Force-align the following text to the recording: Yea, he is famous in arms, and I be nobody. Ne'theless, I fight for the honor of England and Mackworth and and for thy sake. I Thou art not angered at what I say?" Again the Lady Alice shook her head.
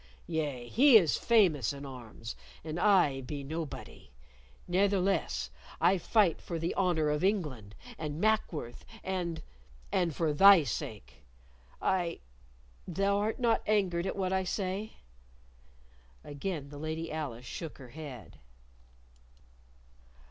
Yea, 0.25 0.67
he 0.67 0.97
is 0.97 1.15
famous 1.15 1.71
in 1.71 1.85
arms, 1.85 2.35
and 2.63 2.79
I 2.79 3.21
be 3.21 3.43
nobody. 3.43 4.09
Ne'theless, 4.67 5.51
I 5.79 5.99
fight 5.99 6.41
for 6.41 6.57
the 6.57 6.73
honor 6.73 7.11
of 7.11 7.23
England 7.23 7.75
and 7.99 8.19
Mackworth 8.19 8.83
and 9.03 9.43
and 9.91 10.15
for 10.15 10.33
thy 10.33 10.63
sake. 10.63 11.23
I 11.79 12.19
Thou 12.87 13.15
art 13.19 13.37
not 13.37 13.61
angered 13.67 14.07
at 14.07 14.15
what 14.15 14.33
I 14.33 14.43
say?" 14.43 14.93
Again 16.23 16.69
the 16.69 16.79
Lady 16.79 17.11
Alice 17.11 17.45
shook 17.45 17.77
her 17.77 17.89
head. 17.89 18.39